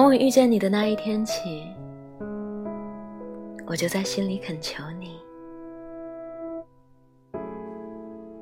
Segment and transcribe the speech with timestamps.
[0.00, 1.62] 从我遇见你的那一天起，
[3.66, 5.20] 我就在心里恳求你：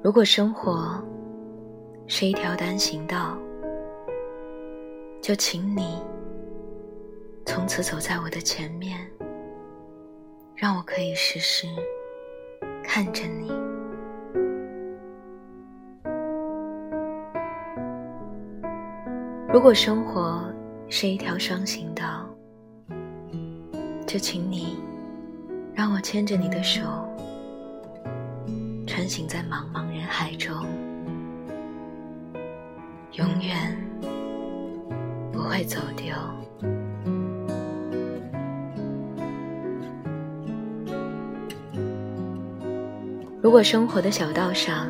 [0.00, 1.02] 如果生活
[2.06, 3.36] 是一条单行道，
[5.20, 6.00] 就请你
[7.44, 8.96] 从此走在我的前面，
[10.54, 11.66] 让我可以时时
[12.84, 13.50] 看着你。
[19.52, 20.48] 如果生活
[20.90, 22.28] 是一条双行道，
[24.06, 24.76] 就请你
[25.74, 26.80] 让我牵着你的手，
[28.86, 30.66] 穿行在茫茫人海中，
[33.12, 33.76] 永远
[35.30, 36.14] 不会走丢。
[43.40, 44.88] 如果生活的小道上，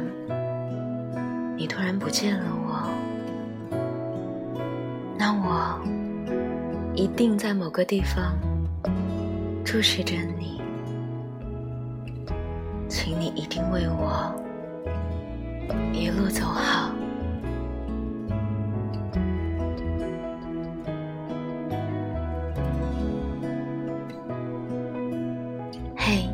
[1.57, 2.89] 你突然不见了我，
[5.19, 5.79] 那我
[6.99, 8.37] 一定在某个地方
[9.65, 10.61] 注视着你，
[12.89, 14.35] 请你一定为我
[15.93, 16.91] 一路走好。
[25.97, 26.29] 嘿，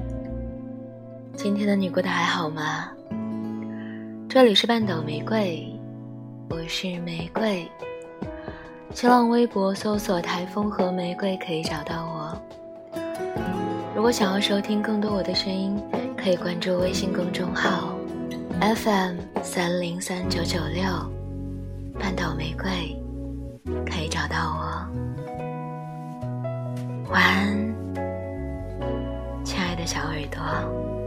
[1.36, 2.88] 今天的你过得还好吗？
[4.30, 5.70] 这里是半岛玫瑰，
[6.48, 7.70] 我是玫瑰。
[8.94, 12.40] 新浪微博搜索“台风和玫瑰”可以找到我。
[13.94, 15.82] 如果想要收听更多我的声音，
[16.16, 17.98] 可以关注微信公众号
[18.60, 20.84] FM 三零三九九六
[21.98, 22.96] “半岛玫瑰”，
[23.84, 24.86] 可以找到我。
[27.10, 27.74] 晚安，
[29.44, 31.03] 亲爱的小耳朵。